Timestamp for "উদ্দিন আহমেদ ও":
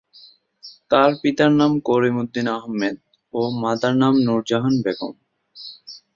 2.21-3.41